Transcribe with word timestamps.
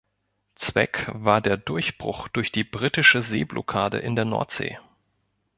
Zweck 0.55 1.11
war 1.13 1.41
der 1.41 1.57
Durchbruch 1.57 2.27
durch 2.27 2.51
die 2.51 2.63
Britische 2.63 3.21
Seeblockade 3.21 3.99
in 3.99 4.15
der 4.15 4.25
Nordsee. 4.25 4.79